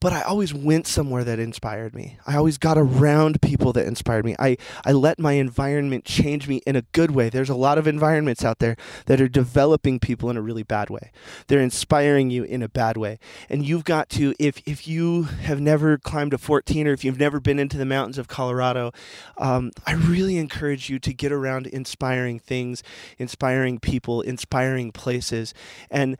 But 0.00 0.12
I 0.12 0.22
always 0.22 0.54
went 0.54 0.86
somewhere 0.86 1.24
that 1.24 1.38
inspired 1.40 1.94
me. 1.94 2.18
I 2.26 2.36
always 2.36 2.56
got 2.56 2.78
around 2.78 3.42
people 3.42 3.72
that 3.72 3.86
inspired 3.86 4.24
me. 4.24 4.36
I, 4.38 4.56
I 4.84 4.92
let 4.92 5.18
my 5.18 5.32
environment 5.32 6.04
change 6.04 6.46
me 6.46 6.60
in 6.66 6.76
a 6.76 6.82
good 6.92 7.10
way. 7.10 7.28
There's 7.28 7.48
a 7.48 7.56
lot 7.56 7.78
of 7.78 7.86
environments 7.88 8.44
out 8.44 8.60
there 8.60 8.76
that 9.06 9.20
are 9.20 9.28
developing 9.28 9.98
people 9.98 10.30
in 10.30 10.36
a 10.36 10.42
really 10.42 10.62
bad 10.62 10.88
way. 10.88 11.10
They're 11.48 11.60
inspiring 11.60 12.30
you 12.30 12.44
in 12.44 12.62
a 12.62 12.68
bad 12.68 12.96
way. 12.96 13.18
And 13.48 13.66
you've 13.66 13.84
got 13.84 14.08
to, 14.10 14.34
if, 14.38 14.62
if 14.66 14.86
you 14.86 15.24
have 15.24 15.60
never 15.60 15.98
climbed 15.98 16.32
a 16.32 16.38
14 16.38 16.86
or 16.86 16.92
if 16.92 17.04
you've 17.04 17.18
never 17.18 17.40
been 17.40 17.58
into 17.58 17.76
the 17.76 17.84
mountains 17.84 18.18
of 18.18 18.28
Colorado, 18.28 18.92
um, 19.36 19.72
I 19.84 19.94
really 19.94 20.36
encourage 20.36 20.88
you 20.88 21.00
to 21.00 21.12
get 21.12 21.32
around 21.32 21.66
inspiring 21.66 22.38
things, 22.38 22.84
inspiring 23.18 23.80
people, 23.80 24.20
inspiring 24.20 24.92
places. 24.92 25.54
And 25.90 26.16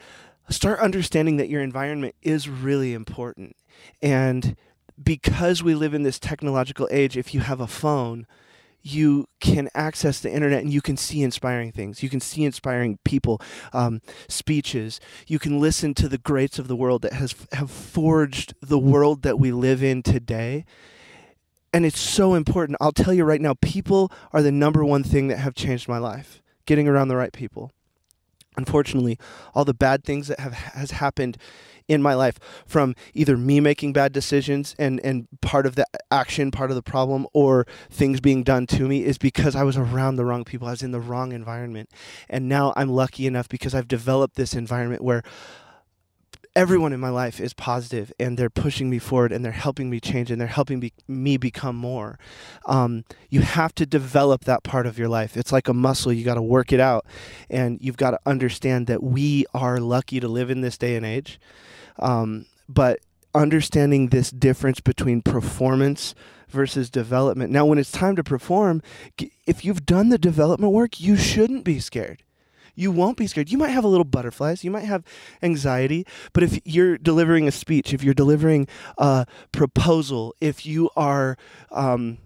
start 0.50 0.80
understanding 0.80 1.36
that 1.36 1.48
your 1.48 1.62
environment 1.62 2.14
is 2.22 2.48
really 2.48 2.94
important. 2.94 3.56
And 4.02 4.56
because 5.02 5.62
we 5.62 5.74
live 5.74 5.94
in 5.94 6.02
this 6.02 6.18
technological 6.18 6.88
age, 6.90 7.16
if 7.16 7.34
you 7.34 7.40
have 7.40 7.60
a 7.60 7.66
phone, 7.66 8.26
you 8.82 9.26
can 9.40 9.68
access 9.74 10.20
the 10.20 10.32
internet 10.32 10.62
and 10.62 10.72
you 10.72 10.80
can 10.80 10.96
see 10.96 11.22
inspiring 11.22 11.72
things. 11.72 12.02
You 12.02 12.08
can 12.08 12.20
see 12.20 12.44
inspiring 12.44 12.98
people, 13.04 13.40
um, 13.72 14.00
speeches. 14.28 15.00
You 15.26 15.38
can 15.38 15.60
listen 15.60 15.94
to 15.94 16.08
the 16.08 16.18
greats 16.18 16.58
of 16.58 16.68
the 16.68 16.76
world 16.76 17.02
that 17.02 17.12
has 17.14 17.34
have 17.52 17.70
forged 17.70 18.54
the 18.60 18.78
world 18.78 19.22
that 19.22 19.38
we 19.38 19.52
live 19.52 19.82
in 19.82 20.02
today. 20.02 20.64
And 21.72 21.84
it's 21.84 22.00
so 22.00 22.34
important. 22.34 22.78
I'll 22.80 22.92
tell 22.92 23.12
you 23.12 23.24
right 23.24 23.40
now, 23.40 23.54
people 23.60 24.10
are 24.32 24.42
the 24.42 24.52
number 24.52 24.84
one 24.84 25.04
thing 25.04 25.28
that 25.28 25.38
have 25.38 25.54
changed 25.54 25.88
my 25.88 25.98
life. 25.98 26.42
Getting 26.64 26.88
around 26.88 27.08
the 27.08 27.16
right 27.16 27.32
people 27.32 27.72
unfortunately 28.56 29.18
all 29.54 29.64
the 29.64 29.74
bad 29.74 30.04
things 30.04 30.28
that 30.28 30.40
have 30.40 30.52
has 30.52 30.92
happened 30.92 31.36
in 31.88 32.02
my 32.02 32.14
life 32.14 32.38
from 32.66 32.94
either 33.14 33.36
me 33.36 33.60
making 33.60 33.92
bad 33.92 34.12
decisions 34.12 34.76
and 34.78 35.00
and 35.00 35.26
part 35.40 35.66
of 35.66 35.74
the 35.74 35.86
action 36.10 36.50
part 36.50 36.70
of 36.70 36.76
the 36.76 36.82
problem 36.82 37.26
or 37.32 37.66
things 37.90 38.20
being 38.20 38.42
done 38.42 38.66
to 38.66 38.86
me 38.86 39.04
is 39.04 39.18
because 39.18 39.56
I 39.56 39.62
was 39.62 39.76
around 39.76 40.16
the 40.16 40.24
wrong 40.24 40.44
people. 40.44 40.68
I 40.68 40.72
was 40.72 40.82
in 40.82 40.92
the 40.92 41.00
wrong 41.00 41.32
environment. 41.32 41.90
And 42.28 42.48
now 42.48 42.74
I'm 42.76 42.90
lucky 42.90 43.26
enough 43.26 43.48
because 43.48 43.74
I've 43.74 43.88
developed 43.88 44.36
this 44.36 44.54
environment 44.54 45.02
where 45.02 45.22
everyone 46.58 46.92
in 46.92 46.98
my 46.98 47.08
life 47.08 47.38
is 47.40 47.54
positive 47.54 48.12
and 48.18 48.36
they're 48.36 48.50
pushing 48.50 48.90
me 48.90 48.98
forward 48.98 49.30
and 49.30 49.44
they're 49.44 49.52
helping 49.52 49.88
me 49.88 50.00
change 50.00 50.28
and 50.28 50.40
they're 50.40 50.48
helping 50.48 50.80
be, 50.80 50.92
me 51.06 51.36
become 51.36 51.76
more. 51.76 52.18
Um, 52.66 53.04
you 53.30 53.42
have 53.42 53.72
to 53.76 53.86
develop 53.86 54.42
that 54.46 54.64
part 54.64 54.84
of 54.84 54.98
your 54.98 55.08
life. 55.08 55.36
It's 55.36 55.52
like 55.52 55.68
a 55.68 55.72
muscle. 55.72 56.12
You 56.12 56.24
got 56.24 56.34
to 56.34 56.42
work 56.42 56.72
it 56.72 56.80
out. 56.80 57.06
And 57.48 57.78
you've 57.80 57.96
got 57.96 58.10
to 58.10 58.18
understand 58.26 58.88
that 58.88 59.04
we 59.04 59.46
are 59.54 59.78
lucky 59.78 60.18
to 60.18 60.26
live 60.26 60.50
in 60.50 60.60
this 60.60 60.76
day 60.76 60.96
and 60.96 61.06
age. 61.06 61.38
Um, 62.00 62.46
but 62.68 62.98
understanding 63.36 64.08
this 64.08 64.32
difference 64.32 64.80
between 64.80 65.22
performance 65.22 66.16
versus 66.48 66.90
development. 66.90 67.52
Now, 67.52 67.66
when 67.66 67.78
it's 67.78 67.92
time 67.92 68.16
to 68.16 68.24
perform, 68.24 68.82
if 69.46 69.64
you've 69.64 69.86
done 69.86 70.08
the 70.08 70.18
development 70.18 70.72
work, 70.72 70.98
you 70.98 71.16
shouldn't 71.16 71.62
be 71.62 71.78
scared 71.78 72.24
you 72.78 72.92
won't 72.92 73.16
be 73.16 73.26
scared. 73.26 73.50
You 73.50 73.58
might 73.58 73.70
have 73.70 73.84
a 73.84 73.88
little 73.88 74.04
butterflies, 74.04 74.62
you 74.62 74.70
might 74.70 74.84
have 74.84 75.04
anxiety, 75.42 76.06
but 76.32 76.42
if 76.44 76.60
you're 76.64 76.96
delivering 76.96 77.48
a 77.48 77.50
speech, 77.50 77.92
if 77.92 78.04
you're 78.04 78.14
delivering 78.14 78.68
a 78.96 79.26
proposal, 79.50 80.34
if 80.40 80.64
you 80.64 80.88
are 80.96 81.36
um, 81.72 82.18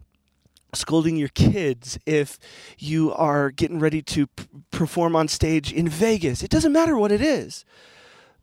scolding 0.75 1.17
your 1.17 1.29
kids, 1.29 1.99
if 2.05 2.39
you 2.79 3.13
are 3.15 3.51
getting 3.51 3.79
ready 3.79 4.03
to 4.03 4.27
p- 4.27 4.45
perform 4.71 5.17
on 5.17 5.27
stage 5.27 5.73
in 5.73 5.89
Vegas, 5.89 6.43
it 6.43 6.51
doesn't 6.51 6.73
matter 6.73 6.99
what 6.99 7.11
it 7.11 7.23
is. 7.23 7.65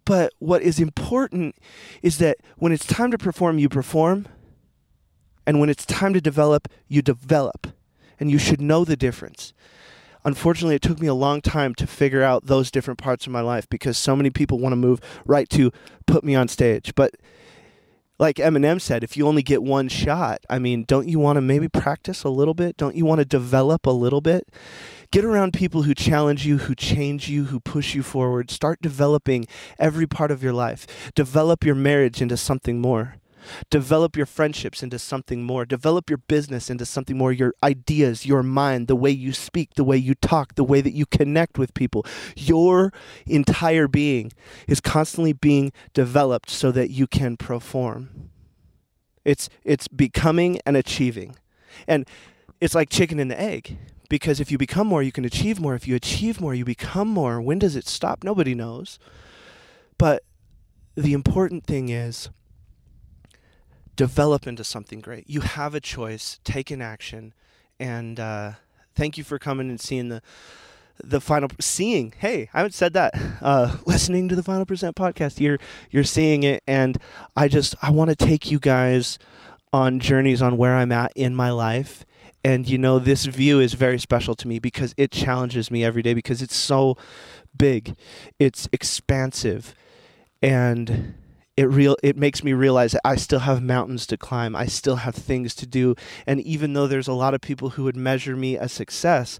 But 0.04 0.34
what 0.40 0.64
is 0.64 0.80
important 0.80 1.56
is 2.02 2.18
that 2.18 2.38
when 2.58 2.72
it's 2.72 2.88
time 2.88 3.12
to 3.12 3.18
perform, 3.20 3.60
you 3.60 3.70
perform. 3.70 4.28
And 5.46 5.60
when 5.60 5.70
it's 5.70 5.86
time 5.86 6.14
to 6.14 6.22
develop, 6.22 6.68
you 6.88 7.04
develop. 7.04 7.68
And 8.20 8.32
you 8.32 8.40
should 8.40 8.60
know 8.60 8.84
the 8.84 8.98
difference 8.98 9.54
unfortunately, 10.24 10.76
it 10.76 10.82
took 10.82 11.00
me 11.00 11.08
a 11.08 11.14
long 11.14 11.42
time 11.42 11.76
to 11.76 11.88
figure 11.88 12.24
out 12.24 12.46
those 12.46 12.72
different 12.72 12.98
parts 12.98 13.26
of 13.26 13.32
my 13.32 13.42
life 13.42 13.68
because 13.70 13.98
so 13.98 14.16
many 14.16 14.30
people 14.30 14.60
want 14.60 14.74
to 14.74 14.78
move 14.78 15.00
right 15.26 15.50
to 15.50 15.72
put 16.06 16.24
me 16.24 16.36
on 16.36 16.48
stage. 16.48 16.94
But 16.96 17.16
like 18.20 18.36
Eminem 18.36 18.82
said, 18.82 19.04
if 19.04 19.16
you 19.16 19.26
only 19.28 19.42
get 19.42 19.64
one 19.64 19.88
shot, 19.88 20.42
I 20.50 20.60
mean, 20.60 20.84
don't 20.84 21.08
you 21.08 21.20
want 21.20 21.38
to 21.38 21.42
maybe 21.42 21.70
practice 21.70 22.26
a 22.26 22.30
little 22.30 22.54
bit? 22.54 22.76
Don't 22.76 22.96
you 22.96 23.06
want 23.06 23.20
to 23.20 23.26
develop 23.26 23.86
a 23.86 23.92
little 23.92 24.20
bit? 24.20 24.50
Get 25.12 25.24
around 25.24 25.54
people 25.54 25.84
who 25.84 25.96
challenge 25.96 26.46
you, 26.46 26.58
who 26.58 26.76
change 26.76 27.30
you, 27.30 27.46
who 27.46 27.62
push 27.62 27.96
you 27.96 28.04
forward. 28.04 28.52
Start 28.52 28.82
developing 28.82 29.48
every 29.80 30.06
part 30.06 30.32
of 30.32 30.44
your 30.44 30.54
life. 30.54 31.12
Develop 31.16 31.64
your 31.64 31.76
marriage 31.76 32.22
into 32.22 32.36
something 32.36 32.80
more. 32.80 33.16
Develop 33.70 34.16
your 34.16 34.26
friendships 34.26 34.84
into 34.84 35.00
something 35.00 35.44
more. 35.44 35.66
Develop 35.66 36.10
your 36.10 36.18
business 36.18 36.70
into 36.70 36.86
something 36.86 37.18
more. 37.18 37.32
Your 37.32 37.54
ideas, 37.64 38.26
your 38.26 38.44
mind, 38.44 38.88
the 38.88 38.96
way 38.96 39.12
you 39.12 39.34
speak, 39.34 39.76
the 39.76 39.84
way 39.84 39.98
you 39.98 40.16
talk, 40.16 40.56
the 40.56 40.64
way 40.64 40.82
that 40.82 40.94
you 40.94 41.06
connect 41.06 41.58
with 41.58 41.74
people. 41.74 42.06
Your 42.36 42.94
entire 43.26 43.88
being 43.88 44.32
is 44.68 44.80
constantly 44.80 45.34
being 45.34 45.72
developed 45.94 46.50
so 46.50 46.72
that 46.72 46.90
you 46.90 47.08
can 47.08 47.38
perform. 47.38 48.30
It's 49.26 49.50
it's 49.64 49.88
becoming 49.88 50.60
and 50.66 50.76
achieving. 50.76 51.36
And 51.88 52.08
it's 52.60 52.76
like 52.76 52.90
chicken 52.90 53.20
and 53.20 53.30
the 53.30 53.40
egg 53.40 53.78
because 54.10 54.40
if 54.40 54.52
you 54.52 54.58
become 54.58 54.88
more, 54.88 55.04
you 55.04 55.12
can 55.12 55.24
achieve 55.24 55.60
more. 55.60 55.76
If 55.76 55.88
you 55.88 55.96
achieve 55.96 56.42
more, 56.42 56.56
you 56.56 56.66
become 56.66 57.08
more. 57.08 57.40
When 57.40 57.60
does 57.60 57.76
it 57.76 57.88
stop? 57.88 58.24
Nobody 58.24 58.56
knows. 58.56 59.00
But 59.98 60.24
the 60.96 61.14
important 61.14 61.66
thing 61.66 61.90
is 61.90 62.30
develop 64.00 64.48
into 64.48 64.64
something 64.64 65.02
great. 65.02 65.30
You 65.30 65.42
have 65.42 65.76
a 65.76 65.82
choice. 65.82 66.40
Take 66.46 66.72
an 66.72 66.82
action, 66.82 67.34
and 67.82 68.18
uh, 68.18 68.54
thank 68.96 69.18
you 69.18 69.26
for 69.26 69.38
coming 69.38 69.70
and 69.70 69.80
seeing 69.80 70.08
the 70.08 70.22
the 71.04 71.20
final 71.20 71.50
seeing. 71.60 72.14
Hey, 72.18 72.50
I 72.54 72.60
haven't 72.60 72.74
said 72.74 72.94
that. 72.94 73.14
Uh, 73.42 73.78
listening 73.86 74.28
to 74.28 74.36
the 74.36 74.44
Final 74.44 74.66
Percent 74.66 74.98
podcast, 74.98 75.40
you're 75.40 75.60
you're 75.92 76.04
seeing 76.04 76.44
it, 76.44 76.62
and 76.68 76.98
I 77.38 77.48
just 77.48 77.74
I 77.82 77.90
want 77.90 78.10
to 78.10 78.16
take 78.16 78.52
you 78.52 78.60
guys 78.60 79.18
on 79.72 80.00
journeys 80.00 80.42
on 80.42 80.58
where 80.58 80.76
I'm 80.76 80.92
at 80.92 81.14
in 81.16 81.34
my 81.36 81.52
life. 81.52 82.06
And 82.44 82.68
you 82.68 82.78
know, 82.78 83.00
this 83.00 83.26
view 83.26 83.62
is 83.62 83.74
very 83.74 83.98
special 83.98 84.36
to 84.36 84.48
me 84.48 84.60
because 84.60 84.94
it 84.98 85.12
challenges 85.12 85.72
me 85.72 85.86
every 85.86 86.02
day 86.02 86.14
because 86.14 86.42
it's 86.42 86.56
so 86.56 86.98
big, 87.58 87.96
it's 88.40 88.68
expansive, 88.74 89.74
and 90.42 91.16
it 91.60 91.66
real 91.66 91.98
it 92.02 92.16
makes 92.16 92.42
me 92.42 92.54
realize 92.54 92.94
that 92.94 93.02
I 93.04 93.18
still 93.18 93.40
have 93.40 93.62
mountains 93.62 94.08
to 94.08 94.18
climb. 94.18 94.56
I 94.56 94.66
still 94.66 94.96
have 94.96 95.14
things 95.14 95.54
to 95.56 95.66
do. 95.66 95.94
And 96.26 96.40
even 96.40 96.72
though 96.72 96.88
there's 96.88 97.10
a 97.10 97.14
lot 97.14 97.34
of 97.34 97.42
people 97.42 97.72
who 97.72 97.84
would 97.84 97.98
measure 97.98 98.38
me 98.38 98.56
a 98.56 98.70
success, 98.70 99.40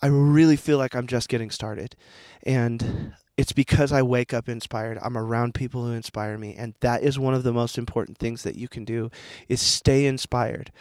I 0.00 0.06
really 0.06 0.56
feel 0.56 0.78
like 0.78 0.96
I'm 0.96 1.06
just 1.06 1.28
getting 1.28 1.50
started. 1.50 1.94
And 2.42 3.12
it's 3.36 3.52
because 3.52 3.92
I 3.92 4.00
wake 4.00 4.32
up 4.32 4.48
inspired. 4.48 4.98
I'm 5.02 5.18
around 5.18 5.52
people 5.52 5.84
who 5.84 5.92
inspire 5.92 6.38
me, 6.38 6.54
and 6.56 6.72
that 6.80 7.02
is 7.02 7.18
one 7.18 7.34
of 7.34 7.42
the 7.42 7.52
most 7.52 7.76
important 7.76 8.16
things 8.16 8.44
that 8.44 8.56
you 8.56 8.66
can 8.66 8.86
do 8.86 9.10
is 9.46 9.60
stay 9.60 10.06
inspired. 10.06 10.72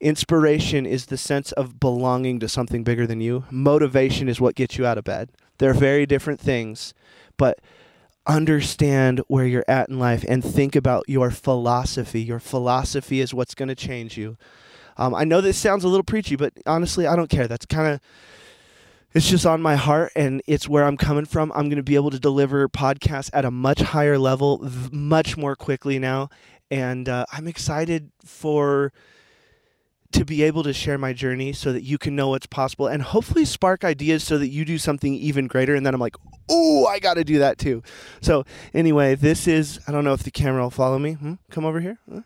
Inspiration 0.00 0.86
is 0.86 1.06
the 1.06 1.18
sense 1.18 1.52
of 1.52 1.78
belonging 1.78 2.40
to 2.40 2.48
something 2.48 2.84
bigger 2.84 3.06
than 3.06 3.20
you. 3.20 3.44
Motivation 3.50 4.30
is 4.30 4.40
what 4.40 4.54
gets 4.54 4.78
you 4.78 4.86
out 4.86 4.96
of 4.96 5.04
bed. 5.04 5.28
They're 5.58 5.74
very 5.74 6.06
different 6.06 6.40
things, 6.40 6.94
but 7.36 7.58
understand 8.26 9.20
where 9.28 9.46
you're 9.46 9.64
at 9.68 9.88
in 9.88 9.98
life 9.98 10.24
and 10.28 10.44
think 10.44 10.76
about 10.76 11.08
your 11.08 11.30
philosophy. 11.30 12.22
Your 12.22 12.40
philosophy 12.40 13.20
is 13.20 13.34
what's 13.34 13.54
going 13.54 13.68
to 13.68 13.74
change 13.74 14.16
you. 14.16 14.36
Um, 14.96 15.14
I 15.14 15.24
know 15.24 15.40
this 15.40 15.56
sounds 15.56 15.84
a 15.84 15.88
little 15.88 16.04
preachy, 16.04 16.36
but 16.36 16.52
honestly, 16.66 17.06
I 17.06 17.16
don't 17.16 17.30
care. 17.30 17.48
That's 17.48 17.66
kind 17.66 17.94
of 17.94 18.00
it's 19.14 19.28
just 19.28 19.44
on 19.44 19.60
my 19.60 19.76
heart 19.76 20.12
and 20.16 20.40
it's 20.46 20.68
where 20.68 20.84
I'm 20.84 20.96
coming 20.96 21.26
from. 21.26 21.52
I'm 21.54 21.68
going 21.68 21.76
to 21.76 21.82
be 21.82 21.96
able 21.96 22.10
to 22.10 22.18
deliver 22.18 22.66
podcasts 22.68 23.28
at 23.34 23.44
a 23.44 23.50
much 23.50 23.80
higher 23.80 24.18
level, 24.18 24.66
much 24.90 25.36
more 25.36 25.54
quickly 25.54 25.98
now, 25.98 26.30
and 26.70 27.08
uh, 27.08 27.26
I'm 27.30 27.46
excited 27.46 28.10
for 28.24 28.92
to 30.12 30.24
be 30.24 30.42
able 30.42 30.62
to 30.62 30.72
share 30.72 30.98
my 30.98 31.12
journey 31.12 31.52
so 31.52 31.72
that 31.72 31.82
you 31.82 31.98
can 31.98 32.14
know 32.14 32.28
what's 32.28 32.46
possible 32.46 32.86
and 32.86 33.02
hopefully 33.02 33.44
spark 33.44 33.84
ideas 33.84 34.22
so 34.22 34.38
that 34.38 34.48
you 34.48 34.64
do 34.64 34.78
something 34.78 35.14
even 35.14 35.46
greater 35.46 35.74
and 35.74 35.84
then 35.84 35.94
I'm 35.94 36.00
like, 36.00 36.16
"Oh, 36.48 36.86
I 36.86 36.98
got 36.98 37.14
to 37.14 37.24
do 37.24 37.38
that 37.38 37.58
too." 37.58 37.82
So, 38.20 38.44
anyway, 38.74 39.14
this 39.14 39.48
is 39.48 39.80
I 39.86 39.92
don't 39.92 40.04
know 40.04 40.12
if 40.12 40.22
the 40.22 40.30
camera 40.30 40.62
will 40.62 40.70
follow 40.70 40.98
me. 40.98 41.14
Hmm? 41.14 41.34
Come 41.50 41.64
over 41.64 41.80
here. 41.80 41.98
Huh? 42.12 42.20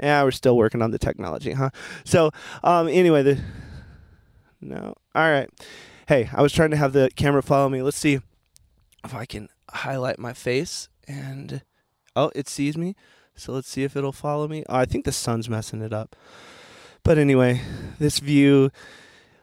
Yeah, 0.00 0.22
we're 0.24 0.30
still 0.30 0.56
working 0.56 0.82
on 0.82 0.90
the 0.90 0.98
technology, 0.98 1.52
huh? 1.52 1.70
So, 2.04 2.30
um 2.62 2.88
anyway, 2.88 3.22
the 3.22 3.40
No. 4.60 4.94
All 5.14 5.30
right. 5.30 5.48
Hey, 6.08 6.30
I 6.32 6.42
was 6.42 6.52
trying 6.52 6.70
to 6.70 6.76
have 6.76 6.92
the 6.92 7.10
camera 7.16 7.42
follow 7.42 7.68
me. 7.68 7.82
Let's 7.82 7.96
see 7.96 8.20
if 9.04 9.14
I 9.14 9.24
can 9.24 9.48
highlight 9.70 10.18
my 10.18 10.32
face 10.32 10.88
and 11.06 11.62
oh, 12.14 12.30
it 12.34 12.48
sees 12.48 12.76
me. 12.76 12.94
So 13.34 13.52
let's 13.52 13.68
see 13.68 13.84
if 13.84 13.96
it'll 13.96 14.12
follow 14.12 14.48
me. 14.48 14.64
Oh, 14.68 14.76
I 14.76 14.86
think 14.86 15.04
the 15.04 15.12
sun's 15.12 15.48
messing 15.48 15.82
it 15.82 15.92
up. 15.92 16.16
But 17.06 17.18
anyway, 17.18 17.60
this 18.00 18.18
view 18.18 18.72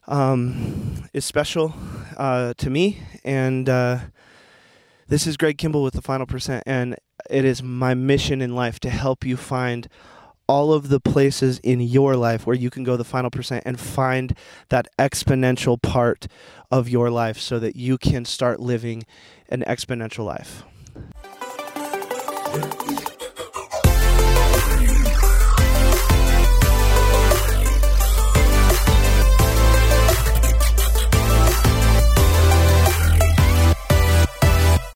um, 0.06 1.08
is 1.14 1.24
special 1.24 1.74
uh, 2.18 2.54
to 2.58 2.70
me, 2.70 3.00
and 3.24 3.70
uh, 3.70 4.00
this 5.08 5.26
is 5.26 5.38
Greg 5.38 5.58
Kimball 5.58 5.82
with 5.82 5.94
the 5.94 6.02
Final 6.02 6.26
Percent. 6.26 6.64
And 6.66 6.98
it 7.30 7.46
is 7.46 7.64
my 7.64 7.94
mission 7.94 8.42
in 8.42 8.54
life 8.54 8.82
to 8.82 8.90
help 8.90 9.24
you 9.24 9.38
find 9.38 9.88
all 10.46 10.74
of 10.74 10.90
the 10.90 11.00
places 11.00 11.60
in 11.60 11.80
your 11.80 12.18
life 12.18 12.46
where 12.46 12.54
you 12.54 12.70
can 12.70 12.84
go 12.84 12.98
the 12.98 13.06
final 13.06 13.32
percent 13.32 13.64
and 13.66 13.80
find 13.80 14.36
that 14.68 14.90
exponential 15.00 15.82
part 15.82 16.28
of 16.70 16.90
your 16.90 17.10
life 17.10 17.40
so 17.40 17.60
that 17.60 17.78
you 17.78 17.98
can 17.98 18.26
start 18.26 18.60
living 18.60 19.06
an 19.48 19.64
exponential 19.66 20.26
life. 20.26 20.66